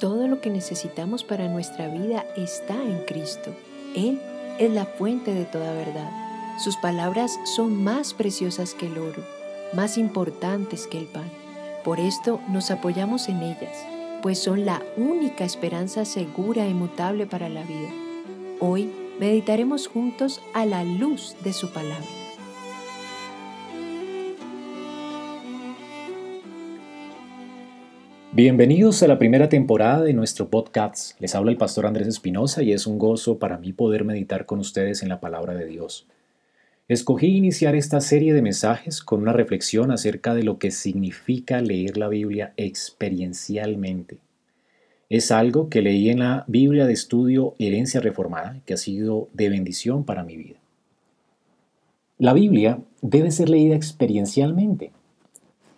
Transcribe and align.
Todo 0.00 0.28
lo 0.28 0.42
que 0.42 0.50
necesitamos 0.50 1.24
para 1.24 1.48
nuestra 1.48 1.88
vida 1.88 2.26
está 2.36 2.74
en 2.74 2.98
Cristo. 3.06 3.54
Él 3.94 4.20
es 4.58 4.70
la 4.70 4.84
fuente 4.84 5.32
de 5.32 5.46
toda 5.46 5.72
verdad. 5.72 6.10
Sus 6.62 6.76
palabras 6.76 7.38
son 7.56 7.82
más 7.82 8.12
preciosas 8.12 8.74
que 8.74 8.88
el 8.88 8.98
oro, 8.98 9.22
más 9.72 9.96
importantes 9.96 10.86
que 10.86 10.98
el 10.98 11.06
pan. 11.06 11.30
Por 11.82 11.98
esto 11.98 12.40
nos 12.48 12.70
apoyamos 12.70 13.28
en 13.30 13.42
ellas, 13.42 13.86
pues 14.20 14.38
son 14.38 14.66
la 14.66 14.82
única 14.98 15.44
esperanza 15.44 16.04
segura 16.04 16.66
e 16.66 16.70
inmutable 16.70 17.26
para 17.26 17.48
la 17.48 17.62
vida. 17.62 17.90
Hoy 18.60 18.92
meditaremos 19.18 19.88
juntos 19.88 20.42
a 20.52 20.66
la 20.66 20.84
luz 20.84 21.36
de 21.42 21.54
su 21.54 21.72
palabra. 21.72 22.25
Bienvenidos 28.36 29.02
a 29.02 29.08
la 29.08 29.18
primera 29.18 29.48
temporada 29.48 30.02
de 30.02 30.12
nuestro 30.12 30.50
podcast. 30.50 31.18
Les 31.22 31.34
habla 31.34 31.52
el 31.52 31.56
pastor 31.56 31.86
Andrés 31.86 32.06
Espinosa 32.06 32.62
y 32.62 32.70
es 32.70 32.86
un 32.86 32.98
gozo 32.98 33.38
para 33.38 33.56
mí 33.56 33.72
poder 33.72 34.04
meditar 34.04 34.44
con 34.44 34.58
ustedes 34.58 35.02
en 35.02 35.08
la 35.08 35.20
palabra 35.20 35.54
de 35.54 35.64
Dios. 35.64 36.06
Escogí 36.86 37.28
iniciar 37.28 37.74
esta 37.74 38.02
serie 38.02 38.34
de 38.34 38.42
mensajes 38.42 39.02
con 39.02 39.22
una 39.22 39.32
reflexión 39.32 39.90
acerca 39.90 40.34
de 40.34 40.42
lo 40.42 40.58
que 40.58 40.70
significa 40.70 41.62
leer 41.62 41.96
la 41.96 42.08
Biblia 42.08 42.52
experiencialmente. 42.58 44.18
Es 45.08 45.30
algo 45.30 45.70
que 45.70 45.80
leí 45.80 46.10
en 46.10 46.18
la 46.18 46.44
Biblia 46.46 46.84
de 46.84 46.92
estudio 46.92 47.54
Herencia 47.58 48.00
Reformada, 48.00 48.60
que 48.66 48.74
ha 48.74 48.76
sido 48.76 49.30
de 49.32 49.48
bendición 49.48 50.04
para 50.04 50.24
mi 50.24 50.36
vida. 50.36 50.58
La 52.18 52.34
Biblia 52.34 52.80
debe 53.00 53.30
ser 53.30 53.48
leída 53.48 53.76
experiencialmente. 53.76 54.90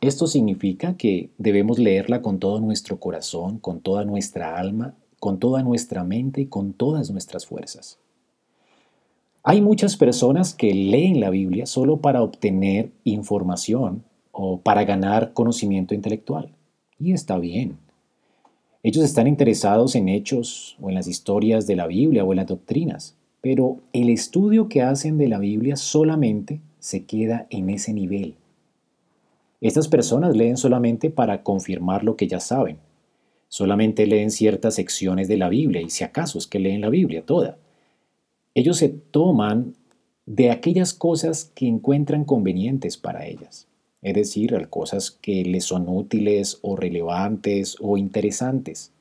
Esto 0.01 0.29
significa 0.29 0.97
que 0.97 1.31
debemos 1.39 1.81
leerla 1.81 2.23
con 2.23 2.39
todo 2.39 2.61
nuestro 2.61 3.01
corazón, 3.01 3.59
con 3.59 3.81
toda 3.81 4.05
nuestra 4.05 4.57
alma, 4.57 4.95
con 5.19 5.41
toda 5.41 5.65
nuestra 5.65 6.05
mente 6.05 6.43
y 6.43 6.47
con 6.47 6.73
todas 6.73 7.11
nuestras 7.11 7.47
fuerzas. 7.47 7.99
Hay 9.43 9.61
muchas 9.61 9.97
personas 9.97 10.55
que 10.55 10.73
leen 10.73 11.19
la 11.19 11.31
Biblia 11.31 11.67
solo 11.67 11.97
para 11.97 12.23
obtener 12.23 12.93
información 13.03 14.05
o 14.31 14.61
para 14.61 14.85
ganar 14.85 15.33
conocimiento 15.33 15.95
intelectual. 15.95 16.55
Y 17.01 17.13
está 17.13 17.39
bien. 17.39 17.77
Ellos 18.85 19.05
están 19.05 19.27
interesados 19.27 19.97
en 19.97 20.09
hechos 20.09 20.77
o 20.81 20.91
en 20.91 20.95
las 20.95 21.09
historias 21.09 21.67
de 21.67 21.75
la 21.75 21.89
Biblia 21.89 22.25
o 22.25 22.33
en 22.33 22.37
las 22.37 22.47
doctrinas, 22.47 23.17
pero 23.41 23.79
el 23.93 24.11
estudio 24.11 24.69
que 24.69 24.83
hacen 24.83 25.19
de 25.19 25.27
la 25.27 25.41
Biblia 25.41 25.75
solamente 25.75 26.61
se 26.79 27.05
queda 27.05 27.49
en 27.51 27.71
ese 27.71 27.93
nivel 27.93 28.37
estas 29.61 29.89
personas 29.89 30.37
leen 30.37 30.57
solamente 30.57 31.11
para 31.11 31.43
confirmar 31.43 32.05
lo 32.05 32.17
que 32.17 32.29
ya 32.29 32.41
saben. 32.41 32.79
Solamente 33.49 34.07
leen 34.07 34.31
ciertas 34.31 34.75
secciones 34.75 35.27
de 35.27 35.37
la 35.37 35.49
Biblia 35.49 35.81
y 35.81 35.91
si 35.91 36.05
acaso 36.05 36.39
es 36.39 36.47
que 36.47 36.59
leen 36.59 36.83
la 36.83 36.91
Biblia 36.91 37.25
toda. 37.25 37.59
Ellos 38.55 38.77
se 38.77 38.89
toman 38.89 39.75
de 40.27 40.51
aquellas 40.51 40.93
cosas 40.93 41.51
que 41.55 41.67
encuentran 41.67 42.25
convenientes 42.25 42.99
para 42.99 43.27
ellas, 43.27 43.67
es 44.03 44.15
decir, 44.15 44.69
cosas 44.69 45.11
que 45.11 45.43
les 45.45 45.65
son 45.65 45.89
útiles 45.89 46.59
o 46.61 46.77
relevantes 46.77 47.77
o 47.81 47.97
interesantes. 47.97 48.93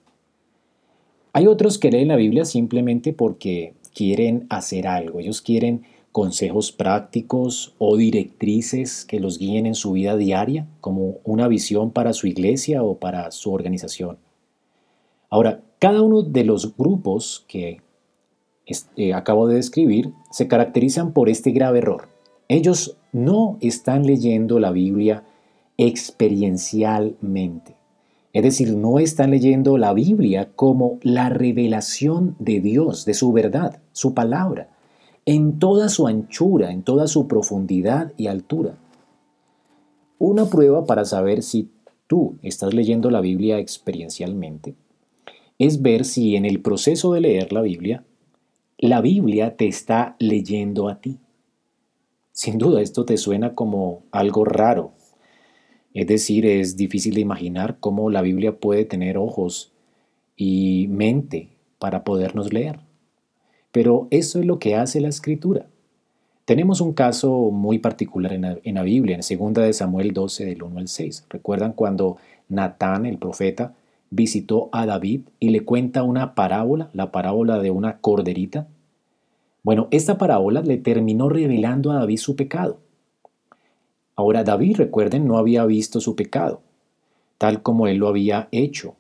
Hay 1.33 1.45
otros 1.45 1.77
que 1.77 1.91
leen 1.91 2.07
la 2.07 2.15
Biblia 2.15 2.45
simplemente 2.45 3.13
porque 3.13 3.73
quieren 3.93 4.47
hacer 4.49 4.87
algo, 4.87 5.19
ellos 5.19 5.41
quieren 5.41 5.83
consejos 6.17 6.71
prácticos 6.71 7.75
o 7.77 7.95
directrices 7.95 9.05
que 9.05 9.19
los 9.19 9.37
guíen 9.37 9.67
en 9.67 9.75
su 9.75 9.91
vida 9.91 10.17
diaria, 10.17 10.67
como 10.81 11.17
una 11.23 11.47
visión 11.47 11.91
para 11.91 12.11
su 12.11 12.25
iglesia 12.25 12.81
o 12.81 12.97
para 12.97 13.29
su 13.29 13.53
organización. 13.53 14.17
Ahora, 15.29 15.61
cada 15.77 16.01
uno 16.01 16.23
de 16.23 16.43
los 16.43 16.75
grupos 16.75 17.45
que 17.47 17.83
eh, 18.95 19.13
acabo 19.13 19.47
de 19.47 19.57
describir 19.57 20.11
se 20.31 20.47
caracterizan 20.47 21.13
por 21.13 21.29
este 21.29 21.51
grave 21.51 21.77
error. 21.77 22.09
Ellos 22.47 22.97
no 23.11 23.59
están 23.61 24.07
leyendo 24.07 24.59
la 24.59 24.71
Biblia 24.71 25.23
experiencialmente. 25.77 27.75
Es 28.33 28.41
decir, 28.41 28.75
no 28.75 28.97
están 28.97 29.29
leyendo 29.29 29.77
la 29.77 29.93
Biblia 29.93 30.49
como 30.55 30.97
la 31.03 31.29
revelación 31.29 32.35
de 32.39 32.59
Dios, 32.59 33.05
de 33.05 33.13
su 33.13 33.31
verdad, 33.31 33.83
su 33.91 34.15
palabra 34.15 34.69
en 35.27 35.59
toda 35.59 35.89
su 35.89 36.07
anchura, 36.07 36.71
en 36.71 36.83
toda 36.83 37.05
su 37.07 37.27
profundidad 37.27 38.13
y 38.15 38.27
altura. 38.27 38.77
Una 40.19 40.45
prueba 40.45 40.85
para 40.85 41.03
saber 41.03 41.43
si 41.43 41.69
tú 42.07 42.37
estás 42.43 42.73
leyendo 42.73 43.11
la 43.11 43.19
Biblia 43.19 43.59
experiencialmente 43.59 44.75
es 45.59 45.81
ver 45.81 46.05
si 46.05 46.37
en 46.37 46.45
el 46.45 46.61
proceso 46.61 47.11
de 47.11 47.19
leer 47.19 47.51
la 47.51 47.61
Biblia, 47.61 48.05
la 48.77 49.01
Biblia 49.01 49.57
te 49.57 49.67
está 49.67 50.15
leyendo 50.17 50.87
a 50.87 51.01
ti. 51.01 51.19
Sin 52.31 52.57
duda 52.57 52.81
esto 52.81 53.03
te 53.03 53.17
suena 53.17 53.53
como 53.53 54.03
algo 54.11 54.45
raro. 54.45 54.93
Es 55.93 56.07
decir, 56.07 56.45
es 56.45 56.77
difícil 56.77 57.15
de 57.15 57.21
imaginar 57.21 57.79
cómo 57.81 58.09
la 58.09 58.21
Biblia 58.21 58.59
puede 58.59 58.85
tener 58.85 59.17
ojos 59.17 59.73
y 60.37 60.87
mente 60.87 61.49
para 61.79 62.05
podernos 62.05 62.53
leer. 62.53 62.86
Pero 63.77 64.07
eso 64.09 64.39
es 64.39 64.45
lo 64.47 64.57
que 64.57 64.73
hace 64.73 64.99
la 65.01 65.09
escritura. 65.09 65.67
Tenemos 66.45 66.81
un 66.81 66.93
caso 66.93 67.51
muy 67.51 67.77
particular 67.77 68.33
en 68.33 68.73
la, 68.73 68.81
Biblia, 68.81 69.15
en 69.15 69.53
2 69.53 69.53
de 69.53 69.71
Samuel 69.71 70.13
12, 70.13 70.45
del 70.45 70.63
1 70.63 70.79
al 70.79 70.87
6. 70.87 71.27
¿Recuerdan 71.29 71.73
cuando 71.73 72.17
Natán, 72.49 73.05
el 73.05 73.19
profeta, 73.19 73.75
visitó 74.09 74.69
a 74.71 74.87
David 74.87 75.21
y 75.39 75.51
le 75.51 75.63
cuenta 75.63 76.01
una 76.01 76.33
parábola, 76.33 76.89
la 76.93 77.11
parábola 77.11 77.59
de 77.59 77.69
una 77.69 77.99
corderita? 77.99 78.65
Bueno, 79.61 79.89
esta 79.91 80.17
parábola 80.17 80.61
le 80.61 80.77
terminó 80.77 81.29
revelando 81.29 81.91
a 81.91 81.99
David 81.99 82.17
su 82.17 82.35
pecado. 82.35 82.79
Ahora 84.15 84.43
David, 84.43 84.77
recuerden, 84.77 85.27
no 85.27 85.37
había 85.37 85.63
visto 85.65 86.01
su 86.01 86.15
pecado, 86.15 86.61
tal 87.37 87.61
como 87.61 87.85
él 87.85 87.97
lo 87.97 88.07
había 88.07 88.47
hecho. 88.51 88.95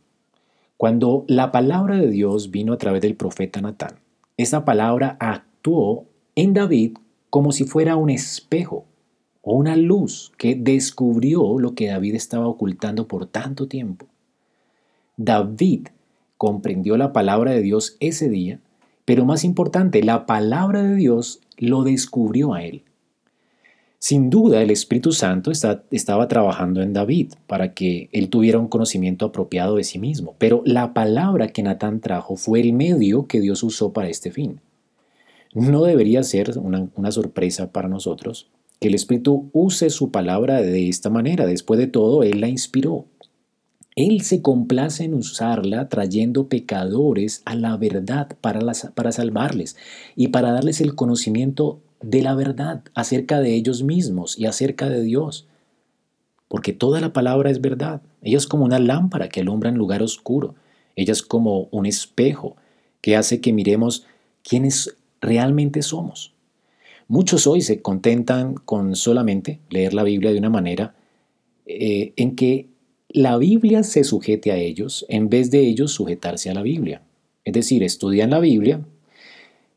Cuando 0.77 1.25
la 1.27 1.51
palabra 1.51 1.97
de 1.97 2.11
Dios 2.11 2.51
vino 2.51 2.73
a 2.73 2.77
través 2.77 3.01
del 3.01 3.15
profeta 3.15 3.59
Natán, 3.59 3.95
esa 4.37 4.63
palabra 4.63 5.17
actuó 5.19 6.05
en 6.35 6.53
David 6.53 6.97
como 7.29 7.51
si 7.51 7.65
fuera 7.65 7.95
un 7.95 8.09
espejo 8.09 8.85
o 9.41 9.55
una 9.55 9.75
luz 9.75 10.31
que 10.37 10.55
descubrió 10.55 11.59
lo 11.59 11.73
que 11.73 11.87
David 11.87 12.15
estaba 12.15 12.47
ocultando 12.47 13.07
por 13.07 13.25
tanto 13.25 13.67
tiempo. 13.67 14.05
David 15.17 15.87
comprendió 16.37 16.97
la 16.97 17.11
palabra 17.11 17.51
de 17.51 17.61
Dios 17.61 17.97
ese 17.99 18.29
día, 18.29 18.59
pero 19.05 19.25
más 19.25 19.43
importante, 19.43 20.03
la 20.03 20.25
palabra 20.25 20.83
de 20.83 20.95
Dios 20.95 21.41
lo 21.57 21.83
descubrió 21.83 22.53
a 22.53 22.63
él. 22.63 22.83
Sin 23.99 24.29
duda, 24.29 24.61
el 24.61 24.69
Espíritu 24.69 25.11
Santo 25.11 25.51
estaba 25.51 26.27
trabajando 26.27 26.81
en 26.81 26.93
David 26.93 27.33
para 27.47 27.73
que 27.73 28.09
él 28.11 28.29
tuviera 28.29 28.59
un 28.59 28.67
conocimiento 28.67 29.25
apropiado 29.25 29.75
de 29.75 29.83
sí 29.83 29.97
mismo, 29.97 30.35
pero 30.37 30.61
la 30.65 30.93
palabra 30.93 31.47
que 31.47 31.63
Natán 31.63 31.99
trajo 31.99 32.35
fue 32.35 32.61
el 32.61 32.73
medio 32.73 33.25
que 33.25 33.41
Dios 33.41 33.63
usó 33.63 33.93
para 33.93 34.09
este 34.09 34.31
fin. 34.31 34.61
No 35.53 35.83
debería 35.83 36.21
ser 36.21 36.57
una, 36.59 36.87
una 36.95 37.11
sorpresa 37.11 37.71
para 37.71 37.89
nosotros 37.89 38.47
que 38.79 38.89
el 38.89 38.95
Espíritu 38.95 39.49
use 39.53 39.89
su 39.89 40.11
palabra 40.11 40.61
de 40.61 40.87
esta 40.87 41.09
manera. 41.09 41.45
Después 41.45 41.79
de 41.79 41.87
todo, 41.87 42.23
Él 42.23 42.41
la 42.41 42.47
inspiró. 42.47 43.05
Él 43.95 44.21
se 44.21 44.43
complace 44.43 45.05
en 45.05 45.15
usarla 45.15 45.89
trayendo 45.89 46.47
pecadores 46.47 47.41
a 47.45 47.55
la 47.55 47.75
verdad 47.77 48.29
para, 48.41 48.59
para 48.93 49.11
salvarles 49.11 49.75
y 50.15 50.27
para 50.27 50.51
darles 50.51 50.81
el 50.81 50.93
conocimiento 50.93 51.81
de 52.01 52.21
la 52.21 52.35
verdad 52.35 52.83
acerca 52.93 53.39
de 53.39 53.53
ellos 53.55 53.83
mismos 53.83 54.37
y 54.37 54.45
acerca 54.45 54.89
de 54.89 55.01
Dios. 55.01 55.47
Porque 56.47 56.73
toda 56.73 57.01
la 57.01 57.13
palabra 57.13 57.49
es 57.49 57.61
verdad. 57.61 58.01
Ella 58.21 58.37
es 58.37 58.47
como 58.47 58.65
una 58.65 58.79
lámpara 58.79 59.29
que 59.29 59.41
alumbra 59.41 59.69
en 59.69 59.75
lugar 59.75 60.01
oscuro. 60.01 60.55
Ella 60.95 61.11
es 61.11 61.21
como 61.21 61.67
un 61.71 61.85
espejo 61.85 62.55
que 63.01 63.15
hace 63.15 63.41
que 63.41 63.53
miremos 63.53 64.05
quiénes 64.43 64.95
realmente 65.21 65.81
somos. 65.81 66.33
Muchos 67.07 67.47
hoy 67.47 67.61
se 67.61 67.81
contentan 67.81 68.55
con 68.55 68.95
solamente 68.95 69.59
leer 69.69 69.93
la 69.93 70.03
Biblia 70.03 70.31
de 70.31 70.39
una 70.39 70.49
manera 70.49 70.95
eh, 71.65 72.13
en 72.15 72.35
que 72.35 72.67
la 73.09 73.37
Biblia 73.37 73.83
se 73.83 74.03
sujete 74.03 74.51
a 74.51 74.57
ellos 74.57 75.05
en 75.07 75.29
vez 75.29 75.49
de 75.51 75.61
ellos 75.61 75.91
sujetarse 75.91 76.49
a 76.49 76.53
la 76.53 76.61
Biblia. 76.61 77.01
Es 77.45 77.53
decir, 77.53 77.81
estudian 77.83 78.29
la 78.29 78.39
Biblia, 78.39 78.81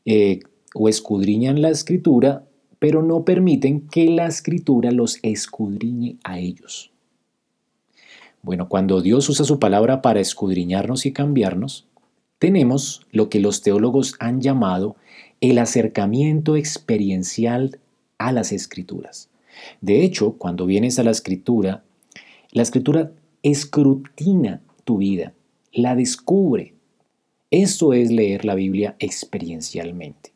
eh, 0.05 0.39
o 0.73 0.89
escudriñan 0.89 1.61
la 1.61 1.69
escritura, 1.69 2.45
pero 2.79 3.03
no 3.03 3.23
permiten 3.25 3.87
que 3.87 4.09
la 4.09 4.25
escritura 4.27 4.91
los 4.91 5.19
escudriñe 5.21 6.17
a 6.23 6.39
ellos. 6.39 6.91
Bueno, 8.41 8.69
cuando 8.69 9.01
Dios 9.01 9.29
usa 9.29 9.45
su 9.45 9.59
palabra 9.59 10.01
para 10.01 10.19
escudriñarnos 10.19 11.05
y 11.05 11.13
cambiarnos, 11.13 11.87
tenemos 12.39 13.05
lo 13.11 13.29
que 13.29 13.39
los 13.39 13.61
teólogos 13.61 14.15
han 14.19 14.41
llamado 14.41 14.95
el 15.41 15.59
acercamiento 15.59 16.55
experiencial 16.55 17.79
a 18.17 18.31
las 18.31 18.51
escrituras. 18.51 19.29
De 19.79 20.03
hecho, 20.03 20.33
cuando 20.33 20.65
vienes 20.65 20.97
a 20.97 21.03
la 21.03 21.11
escritura, 21.11 21.83
la 22.51 22.63
escritura 22.63 23.11
escrutina 23.43 24.61
tu 24.83 24.97
vida 24.97 25.33
la 25.73 25.95
descubre. 25.95 26.73
Esto 27.49 27.93
es 27.93 28.11
leer 28.11 28.45
la 28.45 28.55
Biblia 28.55 28.95
experiencialmente. 28.99 30.31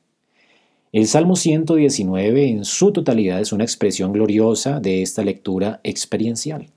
El 0.96 1.08
Salmo 1.08 1.36
119 1.36 2.48
en 2.48 2.64
su 2.64 2.94
totalidad 2.94 3.42
es 3.42 3.52
una 3.52 3.66
expresión 3.66 4.14
gloriosa 4.14 4.80
de 4.80 5.02
esta 5.02 5.26
lectura 5.26 5.82
experiencial. 5.84 6.68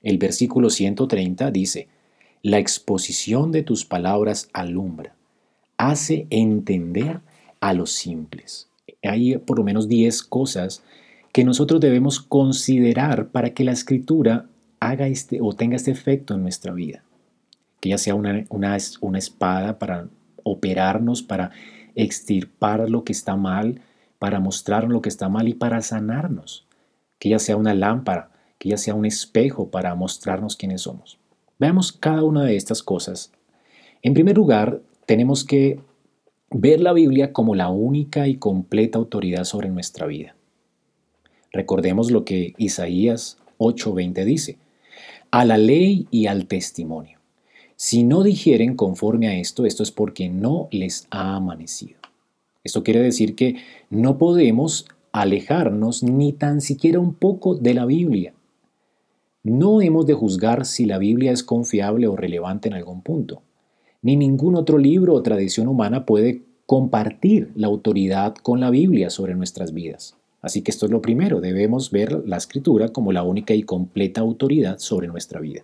El 0.00 0.18
versículo 0.18 0.70
130 0.70 1.50
dice, 1.50 1.88
La 2.40 2.60
exposición 2.60 3.50
de 3.50 3.64
tus 3.64 3.84
palabras 3.84 4.48
alumbra, 4.52 5.16
hace 5.76 6.28
entender 6.30 7.18
a 7.58 7.74
los 7.74 7.90
simples. 7.90 8.68
Hay 9.02 9.38
por 9.38 9.58
lo 9.58 9.64
menos 9.64 9.88
10 9.88 10.22
cosas 10.22 10.84
que 11.32 11.42
nosotros 11.42 11.80
debemos 11.80 12.20
considerar 12.20 13.26
para 13.30 13.54
que 13.54 13.64
la 13.64 13.72
escritura 13.72 14.46
haga 14.78 15.08
este 15.08 15.40
o 15.42 15.52
tenga 15.52 15.74
este 15.74 15.90
efecto 15.90 16.32
en 16.34 16.42
nuestra 16.42 16.72
vida. 16.72 17.02
Que 17.80 17.88
ya 17.88 17.98
sea 17.98 18.14
una, 18.14 18.44
una, 18.50 18.76
espada 18.76 19.80
para 19.80 20.06
operarnos, 20.44 21.24
para 21.24 21.50
extirpar 21.98 22.88
lo 22.88 23.04
que 23.04 23.12
está 23.12 23.36
mal, 23.36 23.82
para 24.18 24.40
mostrarnos 24.40 24.92
lo 24.92 25.02
que 25.02 25.08
está 25.08 25.28
mal 25.28 25.48
y 25.48 25.54
para 25.54 25.80
sanarnos. 25.82 26.66
Que 27.18 27.28
ya 27.28 27.38
sea 27.38 27.56
una 27.56 27.74
lámpara, 27.74 28.30
que 28.58 28.70
ya 28.70 28.76
sea 28.76 28.94
un 28.94 29.04
espejo 29.04 29.70
para 29.70 29.94
mostrarnos 29.94 30.56
quiénes 30.56 30.82
somos. 30.82 31.18
Veamos 31.58 31.92
cada 31.92 32.24
una 32.24 32.44
de 32.44 32.56
estas 32.56 32.82
cosas. 32.82 33.32
En 34.02 34.14
primer 34.14 34.36
lugar, 34.36 34.80
tenemos 35.06 35.44
que 35.44 35.80
ver 36.50 36.80
la 36.80 36.92
Biblia 36.92 37.32
como 37.32 37.54
la 37.54 37.68
única 37.68 38.28
y 38.28 38.36
completa 38.36 38.98
autoridad 38.98 39.44
sobre 39.44 39.68
nuestra 39.68 40.06
vida. 40.06 40.34
Recordemos 41.52 42.10
lo 42.10 42.24
que 42.24 42.54
Isaías 42.58 43.38
8:20 43.58 44.24
dice, 44.24 44.58
a 45.30 45.44
la 45.44 45.58
ley 45.58 46.06
y 46.10 46.26
al 46.26 46.46
testimonio. 46.46 47.17
Si 47.80 48.02
no 48.02 48.24
dijeren 48.24 48.74
conforme 48.74 49.28
a 49.28 49.38
esto, 49.38 49.64
esto 49.64 49.84
es 49.84 49.92
porque 49.92 50.28
no 50.28 50.66
les 50.72 51.06
ha 51.12 51.36
amanecido. 51.36 52.00
Esto 52.64 52.82
quiere 52.82 53.00
decir 53.00 53.36
que 53.36 53.54
no 53.88 54.18
podemos 54.18 54.86
alejarnos 55.12 56.02
ni 56.02 56.32
tan 56.32 56.60
siquiera 56.60 56.98
un 56.98 57.14
poco 57.14 57.54
de 57.54 57.74
la 57.74 57.86
Biblia. 57.86 58.34
No 59.44 59.80
hemos 59.80 60.06
de 60.06 60.14
juzgar 60.14 60.66
si 60.66 60.86
la 60.86 60.98
Biblia 60.98 61.30
es 61.30 61.44
confiable 61.44 62.08
o 62.08 62.16
relevante 62.16 62.66
en 62.66 62.74
algún 62.74 63.00
punto. 63.02 63.42
Ni 64.02 64.16
ningún 64.16 64.56
otro 64.56 64.76
libro 64.76 65.14
o 65.14 65.22
tradición 65.22 65.68
humana 65.68 66.04
puede 66.04 66.42
compartir 66.66 67.52
la 67.54 67.68
autoridad 67.68 68.34
con 68.34 68.58
la 68.58 68.70
Biblia 68.70 69.08
sobre 69.08 69.36
nuestras 69.36 69.72
vidas. 69.72 70.16
Así 70.42 70.62
que 70.62 70.72
esto 70.72 70.86
es 70.86 70.90
lo 70.90 71.00
primero, 71.00 71.40
debemos 71.40 71.92
ver 71.92 72.24
la 72.26 72.38
escritura 72.38 72.88
como 72.88 73.12
la 73.12 73.22
única 73.22 73.54
y 73.54 73.62
completa 73.62 74.20
autoridad 74.20 74.80
sobre 74.80 75.06
nuestra 75.06 75.38
vida. 75.38 75.62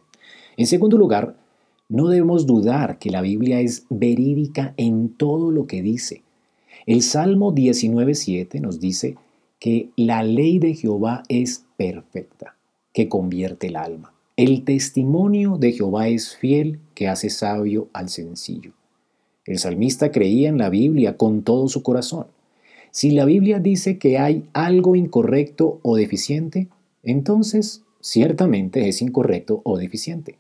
En 0.57 0.69
segundo 0.69 0.97
lugar, 0.97 1.43
no 1.89 2.09
debemos 2.09 2.47
dudar 2.47 2.99
que 2.99 3.11
la 3.11 3.21
Biblia 3.21 3.61
es 3.61 3.87
verídica 3.91 4.75
en 4.77 5.11
todo 5.11 5.51
lo 5.51 5.67
que 5.67 5.83
dice. 5.83 6.23
El 6.87 7.03
Salmo 7.03 7.55
19.7 7.55 8.61
nos 8.61 8.81
dice 8.81 9.17
que 9.59 9.91
la 9.97 10.23
ley 10.23 10.59
de 10.59 10.75
Jehová 10.75 11.23
es 11.29 11.65
perfecta, 11.77 12.57
que 12.93 13.09
convierte 13.09 13.69
el 13.69 13.77
alma. 13.77 14.13
El 14.37 14.65
testimonio 14.65 15.59
de 15.59 15.73
Jehová 15.73 16.09
es 16.09 16.37
fiel, 16.37 16.81
que 16.95 17.09
hace 17.09 17.31
sabio 17.31 17.89
al 17.93 18.09
sencillo. 18.09 18.73
El 19.47 19.59
salmista 19.59 20.11
creía 20.11 20.49
en 20.49 20.59
la 20.59 20.71
Biblia 20.71 21.17
con 21.17 21.43
todo 21.43 21.69
su 21.69 21.83
corazón. 21.83 22.27
Si 22.91 23.11
la 23.11 23.25
Biblia 23.25 23.59
dice 23.59 23.99
que 23.99 24.19
hay 24.19 24.45
algo 24.53 24.97
incorrecto 24.97 25.81
o 25.83 25.97
deficiente, 25.97 26.69
entonces 27.03 27.83
ciertamente 28.01 28.89
es 28.89 29.03
incorrecto 29.03 29.61
o 29.65 29.77
deficiente. 29.79 30.37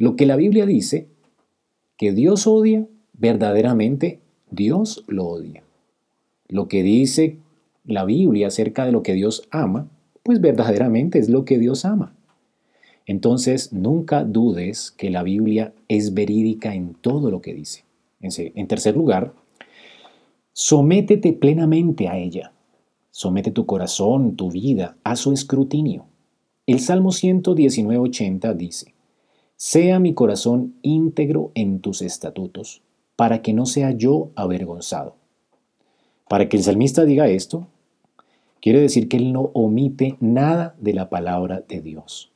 Lo 0.00 0.16
que 0.16 0.24
la 0.24 0.36
Biblia 0.36 0.64
dice 0.64 1.08
que 1.98 2.12
Dios 2.12 2.46
odia, 2.46 2.86
verdaderamente 3.12 4.20
Dios 4.50 5.04
lo 5.08 5.26
odia. 5.26 5.62
Lo 6.48 6.68
que 6.68 6.82
dice 6.82 7.36
la 7.84 8.06
Biblia 8.06 8.46
acerca 8.46 8.86
de 8.86 8.92
lo 8.92 9.02
que 9.02 9.12
Dios 9.12 9.46
ama, 9.50 9.90
pues 10.22 10.40
verdaderamente 10.40 11.18
es 11.18 11.28
lo 11.28 11.44
que 11.44 11.58
Dios 11.58 11.84
ama. 11.84 12.14
Entonces, 13.04 13.74
nunca 13.74 14.24
dudes 14.24 14.90
que 14.90 15.10
la 15.10 15.22
Biblia 15.22 15.74
es 15.88 16.14
verídica 16.14 16.74
en 16.74 16.94
todo 16.94 17.30
lo 17.30 17.42
que 17.42 17.52
dice. 17.52 17.84
En 18.22 18.68
tercer 18.68 18.96
lugar, 18.96 19.34
Sométete 20.54 21.34
plenamente 21.34 22.08
a 22.08 22.16
ella. 22.16 22.52
Somete 23.10 23.50
tu 23.50 23.66
corazón, 23.66 24.34
tu 24.34 24.50
vida, 24.50 24.96
a 25.04 25.14
su 25.16 25.34
escrutinio. 25.34 26.06
El 26.66 26.80
Salmo 26.80 27.10
119.80 27.10 28.54
dice, 28.54 28.94
Sea 29.62 29.98
mi 29.98 30.14
corazón 30.14 30.76
íntegro 30.80 31.52
en 31.54 31.80
tus 31.80 32.00
estatutos, 32.00 32.80
para 33.14 33.42
que 33.42 33.52
no 33.52 33.66
sea 33.66 33.90
yo 33.90 34.30
avergonzado. 34.34 35.16
Para 36.30 36.48
que 36.48 36.56
el 36.56 36.62
salmista 36.62 37.04
diga 37.04 37.28
esto, 37.28 37.66
quiere 38.62 38.80
decir 38.80 39.06
que 39.06 39.18
él 39.18 39.34
no 39.34 39.50
omite 39.52 40.16
nada 40.18 40.74
de 40.80 40.94
la 40.94 41.10
palabra 41.10 41.62
de 41.68 41.82
Dios. 41.82 42.32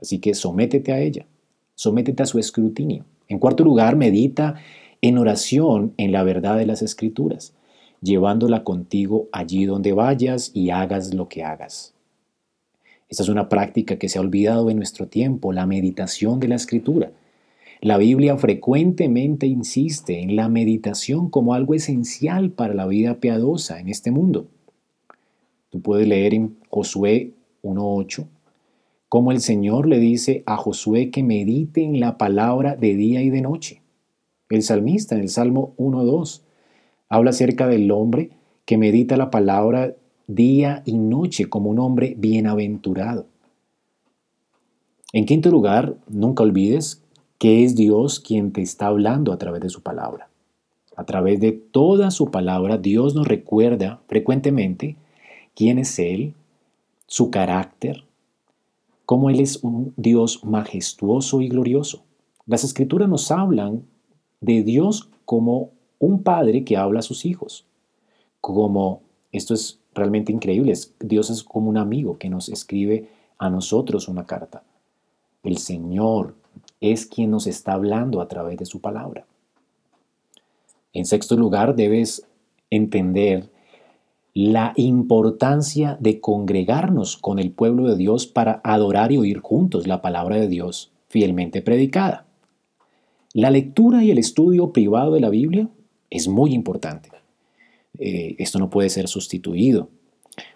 Así 0.00 0.20
que 0.20 0.34
sométete 0.34 0.92
a 0.92 1.00
ella, 1.00 1.26
sométete 1.74 2.22
a 2.22 2.26
su 2.26 2.38
escrutinio. 2.38 3.06
En 3.26 3.40
cuarto 3.40 3.64
lugar, 3.64 3.96
medita 3.96 4.54
en 5.00 5.18
oración 5.18 5.94
en 5.96 6.12
la 6.12 6.22
verdad 6.22 6.58
de 6.58 6.66
las 6.66 6.80
escrituras, 6.80 7.54
llevándola 8.02 8.62
contigo 8.62 9.26
allí 9.32 9.64
donde 9.64 9.94
vayas 9.94 10.52
y 10.54 10.70
hagas 10.70 11.12
lo 11.12 11.28
que 11.28 11.42
hagas. 11.42 11.92
Esta 13.12 13.24
es 13.24 13.28
una 13.28 13.50
práctica 13.50 13.98
que 13.98 14.08
se 14.08 14.16
ha 14.16 14.22
olvidado 14.22 14.70
en 14.70 14.78
nuestro 14.78 15.06
tiempo, 15.06 15.52
la 15.52 15.66
meditación 15.66 16.40
de 16.40 16.48
la 16.48 16.54
escritura. 16.54 17.12
La 17.82 17.98
Biblia 17.98 18.38
frecuentemente 18.38 19.46
insiste 19.46 20.22
en 20.22 20.34
la 20.34 20.48
meditación 20.48 21.28
como 21.28 21.52
algo 21.52 21.74
esencial 21.74 22.52
para 22.52 22.72
la 22.72 22.86
vida 22.86 23.20
piadosa 23.20 23.80
en 23.80 23.90
este 23.90 24.10
mundo. 24.10 24.46
Tú 25.68 25.82
puedes 25.82 26.08
leer 26.08 26.32
en 26.32 26.56
Josué 26.70 27.34
1.8 27.62 28.24
cómo 29.10 29.30
el 29.30 29.42
Señor 29.42 29.86
le 29.88 29.98
dice 29.98 30.42
a 30.46 30.56
Josué 30.56 31.10
que 31.10 31.22
medite 31.22 31.82
en 31.82 32.00
la 32.00 32.16
palabra 32.16 32.76
de 32.76 32.94
día 32.94 33.20
y 33.20 33.28
de 33.28 33.42
noche. 33.42 33.82
El 34.48 34.62
salmista 34.62 35.16
en 35.16 35.20
el 35.20 35.28
Salmo 35.28 35.74
1.2 35.76 36.40
habla 37.10 37.28
acerca 37.28 37.68
del 37.68 37.90
hombre 37.90 38.30
que 38.64 38.78
medita 38.78 39.18
la 39.18 39.30
palabra 39.30 39.94
día 40.34 40.82
y 40.84 40.96
noche 40.96 41.48
como 41.48 41.70
un 41.70 41.78
hombre 41.78 42.14
bienaventurado. 42.16 43.26
En 45.12 45.26
quinto 45.26 45.50
lugar, 45.50 45.96
nunca 46.08 46.42
olvides 46.42 47.02
que 47.38 47.64
es 47.64 47.74
Dios 47.74 48.20
quien 48.20 48.52
te 48.52 48.62
está 48.62 48.86
hablando 48.86 49.32
a 49.32 49.38
través 49.38 49.60
de 49.60 49.68
su 49.68 49.82
palabra. 49.82 50.28
A 50.96 51.04
través 51.04 51.40
de 51.40 51.52
toda 51.52 52.10
su 52.10 52.30
palabra, 52.30 52.78
Dios 52.78 53.14
nos 53.14 53.26
recuerda 53.26 54.00
frecuentemente 54.06 54.96
quién 55.54 55.78
es 55.78 55.98
Él, 55.98 56.34
su 57.06 57.30
carácter, 57.30 58.04
cómo 59.04 59.28
Él 59.28 59.40
es 59.40 59.62
un 59.62 59.92
Dios 59.96 60.44
majestuoso 60.44 61.40
y 61.40 61.48
glorioso. 61.48 62.04
Las 62.46 62.64
escrituras 62.64 63.08
nos 63.08 63.30
hablan 63.30 63.82
de 64.40 64.62
Dios 64.62 65.10
como 65.24 65.70
un 65.98 66.22
padre 66.22 66.64
que 66.64 66.76
habla 66.76 67.00
a 67.00 67.02
sus 67.02 67.26
hijos. 67.26 67.66
Como, 68.40 69.02
esto 69.30 69.54
es 69.54 69.81
realmente 69.94 70.32
increíble, 70.32 70.72
Dios 71.00 71.30
es 71.30 71.42
como 71.42 71.68
un 71.68 71.76
amigo 71.76 72.18
que 72.18 72.28
nos 72.28 72.48
escribe 72.48 73.08
a 73.38 73.50
nosotros 73.50 74.08
una 74.08 74.26
carta. 74.26 74.62
El 75.42 75.58
Señor 75.58 76.34
es 76.80 77.06
quien 77.06 77.30
nos 77.30 77.46
está 77.46 77.72
hablando 77.72 78.20
a 78.20 78.28
través 78.28 78.58
de 78.58 78.66
su 78.66 78.80
palabra. 78.80 79.24
En 80.92 81.06
sexto 81.06 81.36
lugar, 81.36 81.74
debes 81.74 82.26
entender 82.70 83.50
la 84.34 84.72
importancia 84.76 85.96
de 86.00 86.20
congregarnos 86.20 87.16
con 87.16 87.38
el 87.38 87.50
pueblo 87.50 87.88
de 87.88 87.96
Dios 87.96 88.26
para 88.26 88.60
adorar 88.64 89.12
y 89.12 89.18
oír 89.18 89.40
juntos 89.40 89.86
la 89.86 90.00
palabra 90.00 90.36
de 90.36 90.48
Dios 90.48 90.90
fielmente 91.08 91.60
predicada. 91.60 92.26
La 93.34 93.50
lectura 93.50 94.04
y 94.04 94.10
el 94.10 94.18
estudio 94.18 94.72
privado 94.72 95.12
de 95.12 95.20
la 95.20 95.28
Biblia 95.28 95.68
es 96.10 96.28
muy 96.28 96.52
importante. 96.54 97.10
Eh, 97.98 98.36
esto 98.38 98.58
no 98.58 98.70
puede 98.70 98.88
ser 98.88 99.08
sustituido, 99.08 99.88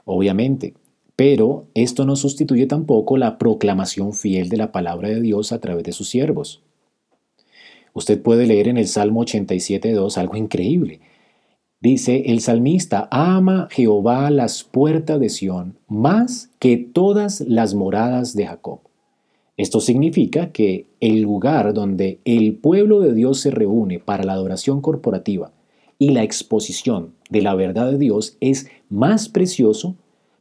obviamente, 0.05 0.75
pero 1.17 1.67
esto 1.75 2.05
no 2.05 2.17
sustituye 2.17 2.67
tampoco 2.67 3.17
la 3.17 3.39
proclamación 3.39 4.13
fiel 4.13 4.49
de 4.49 4.57
la 4.57 4.73
palabra 4.73 5.09
de 5.09 5.21
Dios 5.21 5.53
a 5.53 5.61
través 5.61 5.85
de 5.85 5.93
sus 5.93 6.09
siervos. 6.09 6.63
Usted 7.95 8.21
puede 8.21 8.47
leer 8.47 8.69
en 8.69 8.77
el 8.77 8.89
Salmo 8.89 9.25
87.2 9.25 10.19
algo 10.19 10.37
increíble. 10.37 11.01
Dice, 11.81 12.25
el 12.27 12.41
salmista 12.41 13.09
ama 13.11 13.69
Jehová 13.71 14.31
las 14.31 14.65
puertas 14.65 15.21
de 15.21 15.29
Sión 15.29 15.79
más 15.89 16.51
que 16.59 16.77
todas 16.77 17.41
las 17.41 17.75
moradas 17.75 18.35
de 18.35 18.47
Jacob. 18.47 18.81
Esto 19.57 19.81
significa 19.81 20.53
que 20.53 20.87
el 21.01 21.23
lugar 21.23 21.73
donde 21.73 22.21
el 22.25 22.57
pueblo 22.57 23.01
de 23.01 23.15
Dios 23.15 23.41
se 23.41 23.51
reúne 23.51 23.99
para 23.99 24.25
la 24.25 24.35
adoración 24.35 24.83
corporativa 24.83 25.53
y 25.99 26.11
la 26.11 26.23
exposición 26.23 27.13
de 27.31 27.43
la 27.43 27.55
verdad 27.55 27.91
de 27.91 27.99
Dios 27.99 28.37
es 28.41 28.69
más 28.89 29.29
precioso 29.29 29.97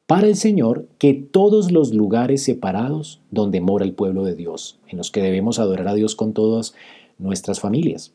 para 0.07 0.27
el 0.27 0.35
Señor 0.35 0.87
que 0.99 1.13
todos 1.13 1.71
los 1.71 1.93
lugares 1.93 2.43
separados 2.43 3.21
donde 3.31 3.61
mora 3.61 3.85
el 3.85 3.93
pueblo 3.93 4.23
de 4.23 4.35
Dios, 4.35 4.79
en 4.87 4.97
los 4.97 5.11
que 5.11 5.21
debemos 5.21 5.57
adorar 5.57 5.87
a 5.87 5.95
Dios 5.95 6.15
con 6.15 6.33
todas 6.33 6.73
nuestras 7.17 7.59
familias. 7.59 8.13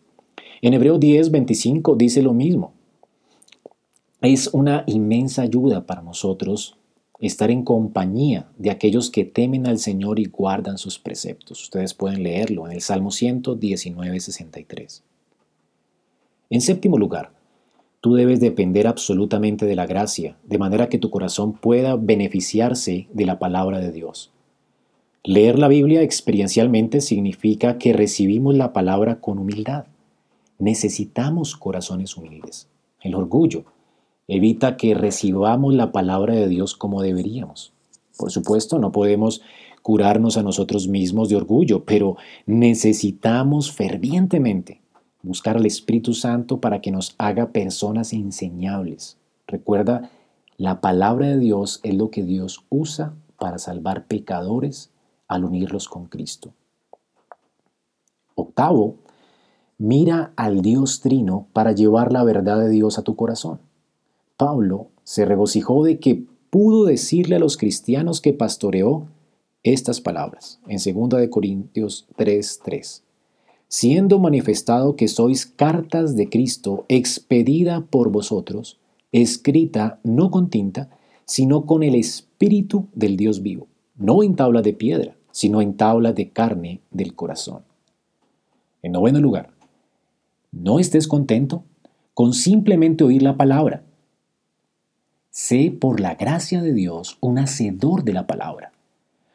En 0.62 0.74
Hebreo 0.74 0.98
10, 0.98 1.30
25 1.30 1.96
dice 1.96 2.22
lo 2.22 2.32
mismo. 2.32 2.72
Es 4.20 4.50
una 4.52 4.84
inmensa 4.86 5.42
ayuda 5.42 5.86
para 5.86 6.02
nosotros 6.02 6.76
estar 7.20 7.50
en 7.50 7.64
compañía 7.64 8.48
de 8.56 8.70
aquellos 8.70 9.10
que 9.10 9.24
temen 9.24 9.66
al 9.66 9.78
Señor 9.78 10.18
y 10.18 10.26
guardan 10.26 10.78
sus 10.78 10.98
preceptos. 10.98 11.62
Ustedes 11.62 11.94
pueden 11.94 12.22
leerlo 12.22 12.66
en 12.66 12.72
el 12.72 12.80
Salmo 12.82 13.10
119, 13.10 14.20
63. 14.20 15.02
En 16.52 16.60
séptimo 16.60 16.98
lugar, 16.98 17.30
tú 18.00 18.14
debes 18.14 18.40
depender 18.40 18.88
absolutamente 18.88 19.66
de 19.66 19.76
la 19.76 19.86
gracia, 19.86 20.36
de 20.42 20.58
manera 20.58 20.88
que 20.88 20.98
tu 20.98 21.08
corazón 21.08 21.52
pueda 21.52 21.94
beneficiarse 21.94 23.06
de 23.12 23.24
la 23.24 23.38
palabra 23.38 23.78
de 23.78 23.92
Dios. 23.92 24.32
Leer 25.22 25.60
la 25.60 25.68
Biblia 25.68 26.02
experiencialmente 26.02 27.02
significa 27.02 27.78
que 27.78 27.92
recibimos 27.92 28.56
la 28.56 28.72
palabra 28.72 29.20
con 29.20 29.38
humildad. 29.38 29.84
Necesitamos 30.58 31.54
corazones 31.54 32.16
humildes. 32.16 32.66
El 33.00 33.14
orgullo 33.14 33.66
evita 34.26 34.76
que 34.76 34.94
recibamos 34.94 35.72
la 35.74 35.92
palabra 35.92 36.34
de 36.34 36.48
Dios 36.48 36.74
como 36.74 37.00
deberíamos. 37.00 37.72
Por 38.18 38.32
supuesto, 38.32 38.80
no 38.80 38.90
podemos 38.90 39.40
curarnos 39.82 40.36
a 40.36 40.42
nosotros 40.42 40.88
mismos 40.88 41.28
de 41.28 41.36
orgullo, 41.36 41.84
pero 41.84 42.16
necesitamos 42.46 43.70
fervientemente 43.70 44.79
buscar 45.22 45.56
al 45.56 45.66
Espíritu 45.66 46.14
Santo 46.14 46.60
para 46.60 46.80
que 46.80 46.90
nos 46.90 47.14
haga 47.18 47.50
personas 47.52 48.12
enseñables. 48.12 49.16
Recuerda, 49.46 50.10
la 50.56 50.80
palabra 50.80 51.28
de 51.28 51.38
Dios 51.38 51.80
es 51.82 51.94
lo 51.94 52.10
que 52.10 52.22
Dios 52.22 52.64
usa 52.68 53.14
para 53.38 53.58
salvar 53.58 54.06
pecadores 54.06 54.90
al 55.28 55.44
unirlos 55.44 55.88
con 55.88 56.06
Cristo. 56.06 56.52
Octavo, 58.34 58.96
mira 59.78 60.32
al 60.36 60.62
Dios 60.62 61.00
Trino 61.00 61.46
para 61.52 61.72
llevar 61.72 62.12
la 62.12 62.24
verdad 62.24 62.58
de 62.58 62.68
Dios 62.68 62.98
a 62.98 63.02
tu 63.02 63.16
corazón. 63.16 63.60
Pablo 64.36 64.88
se 65.04 65.24
regocijó 65.24 65.84
de 65.84 65.98
que 65.98 66.24
pudo 66.50 66.84
decirle 66.84 67.36
a 67.36 67.40
los 67.40 67.56
cristianos 67.56 68.20
que 68.20 68.32
pastoreó 68.32 69.06
estas 69.62 70.00
palabras 70.00 70.60
en 70.66 70.78
2 70.78 71.28
Corintios 71.28 72.06
3:3. 72.16 73.02
Siendo 73.70 74.18
manifestado 74.18 74.96
que 74.96 75.06
sois 75.06 75.46
cartas 75.46 76.16
de 76.16 76.28
Cristo 76.28 76.84
expedida 76.88 77.82
por 77.82 78.10
vosotros, 78.10 78.80
escrita 79.12 80.00
no 80.02 80.32
con 80.32 80.50
tinta, 80.50 80.90
sino 81.24 81.66
con 81.66 81.84
el 81.84 81.94
Espíritu 81.94 82.88
del 82.92 83.16
Dios 83.16 83.42
vivo, 83.42 83.68
no 83.94 84.24
en 84.24 84.34
tabla 84.34 84.60
de 84.60 84.72
piedra, 84.72 85.14
sino 85.30 85.62
en 85.62 85.76
tabla 85.76 86.12
de 86.12 86.30
carne 86.30 86.80
del 86.90 87.14
corazón. 87.14 87.62
En 88.82 88.90
noveno 88.90 89.20
lugar, 89.20 89.50
no 90.50 90.80
estés 90.80 91.06
contento 91.06 91.62
con 92.12 92.34
simplemente 92.34 93.04
oír 93.04 93.22
la 93.22 93.36
palabra 93.36 93.84
Sé 95.30 95.70
por 95.70 96.00
la 96.00 96.16
gracia 96.16 96.60
de 96.60 96.74
Dios 96.74 97.16
un 97.20 97.38
hacedor 97.38 98.02
de 98.02 98.12
la 98.12 98.26
palabra. 98.26 98.72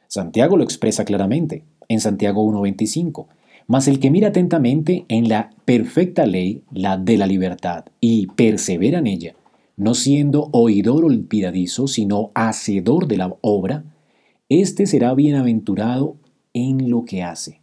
Santiago 0.07 0.57
lo 0.57 0.63
expresa 0.65 1.05
claramente 1.05 1.63
en 1.87 2.01
Santiago 2.01 2.45
1.25. 2.45 3.27
Mas 3.67 3.87
el 3.87 3.99
que 3.99 4.11
mira 4.11 4.27
atentamente 4.27 5.05
en 5.07 5.27
la 5.27 5.51
perfecta 5.65 6.25
ley, 6.25 6.63
la 6.71 6.97
de 6.97 7.17
la 7.17 7.25
libertad, 7.25 7.85
y 7.99 8.27
persevera 8.27 8.99
en 8.99 9.07
ella, 9.07 9.35
no 9.77 9.93
siendo 9.93 10.49
oidor 10.51 11.05
olvidadizo, 11.05 11.87
sino 11.87 12.31
hacedor 12.35 13.07
de 13.07 13.17
la 13.17 13.35
obra, 13.41 13.83
éste 14.49 14.85
será 14.85 15.13
bienaventurado 15.13 16.15
en 16.53 16.89
lo 16.89 17.05
que 17.05 17.23
hace. 17.23 17.59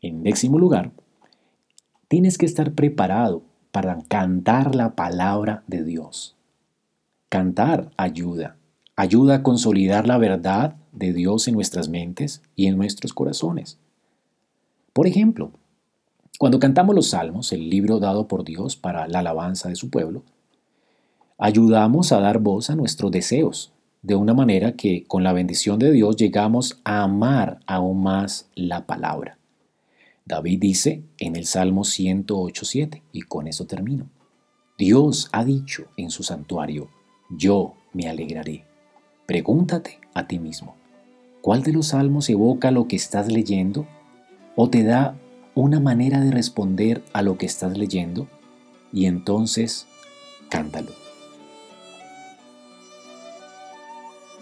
En 0.00 0.22
décimo 0.22 0.58
lugar, 0.58 0.92
tienes 2.08 2.38
que 2.38 2.46
estar 2.46 2.72
preparado 2.72 3.42
para 3.70 3.98
cantar 4.08 4.74
la 4.74 4.94
palabra 4.94 5.62
de 5.66 5.84
Dios. 5.84 6.36
Cantar 7.28 7.90
ayuda, 7.96 8.56
ayuda 9.00 9.36
a 9.36 9.42
consolidar 9.42 10.06
la 10.06 10.18
verdad 10.18 10.76
de 10.92 11.14
Dios 11.14 11.48
en 11.48 11.54
nuestras 11.54 11.88
mentes 11.88 12.42
y 12.54 12.66
en 12.66 12.76
nuestros 12.76 13.14
corazones. 13.14 13.78
Por 14.92 15.06
ejemplo, 15.06 15.52
cuando 16.38 16.58
cantamos 16.58 16.94
los 16.94 17.08
salmos, 17.08 17.50
el 17.52 17.70
libro 17.70 17.98
dado 17.98 18.28
por 18.28 18.44
Dios 18.44 18.76
para 18.76 19.08
la 19.08 19.20
alabanza 19.20 19.70
de 19.70 19.76
su 19.76 19.88
pueblo, 19.88 20.22
ayudamos 21.38 22.12
a 22.12 22.20
dar 22.20 22.40
voz 22.40 22.68
a 22.68 22.76
nuestros 22.76 23.10
deseos, 23.10 23.72
de 24.02 24.16
una 24.16 24.34
manera 24.34 24.72
que 24.72 25.04
con 25.04 25.24
la 25.24 25.32
bendición 25.32 25.78
de 25.78 25.92
Dios 25.92 26.16
llegamos 26.16 26.78
a 26.84 27.02
amar 27.02 27.60
aún 27.66 28.02
más 28.02 28.50
la 28.54 28.84
palabra. 28.86 29.38
David 30.26 30.58
dice 30.60 31.04
en 31.18 31.36
el 31.36 31.46
Salmo 31.46 31.84
108.7, 31.84 33.00
y 33.12 33.22
con 33.22 33.46
eso 33.46 33.66
termino, 33.66 34.10
Dios 34.76 35.30
ha 35.32 35.42
dicho 35.42 35.86
en 35.96 36.10
su 36.10 36.22
santuario, 36.22 36.90
yo 37.30 37.76
me 37.94 38.06
alegraré. 38.06 38.69
Pregúntate 39.30 40.00
a 40.12 40.26
ti 40.26 40.40
mismo, 40.40 40.74
¿cuál 41.40 41.62
de 41.62 41.72
los 41.72 41.86
salmos 41.86 42.28
evoca 42.28 42.72
lo 42.72 42.88
que 42.88 42.96
estás 42.96 43.30
leyendo? 43.30 43.86
¿O 44.56 44.70
te 44.70 44.82
da 44.82 45.14
una 45.54 45.78
manera 45.78 46.18
de 46.18 46.32
responder 46.32 47.04
a 47.12 47.22
lo 47.22 47.38
que 47.38 47.46
estás 47.46 47.78
leyendo? 47.78 48.26
Y 48.92 49.06
entonces, 49.06 49.86
cántalo. 50.48 50.90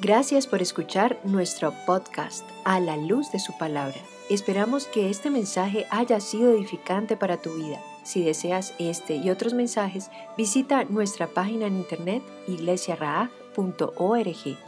Gracias 0.01 0.47
por 0.47 0.63
escuchar 0.63 1.21
nuestro 1.23 1.75
podcast 1.85 2.47
A 2.65 2.81
la 2.81 2.97
luz 2.97 3.31
de 3.31 3.41
su 3.41 3.59
palabra. 3.59 4.01
Esperamos 4.31 4.87
que 4.87 5.11
este 5.11 5.29
mensaje 5.29 5.85
haya 5.91 6.19
sido 6.19 6.53
edificante 6.53 7.15
para 7.15 7.37
tu 7.37 7.55
vida. 7.57 7.79
Si 8.05 8.25
deseas 8.25 8.73
este 8.79 9.17
y 9.17 9.29
otros 9.29 9.53
mensajes, 9.53 10.11
visita 10.39 10.85
nuestra 10.85 11.27
página 11.27 11.67
en 11.67 11.77
internet 11.77 12.23
iglesiaraa.org. 12.47 14.68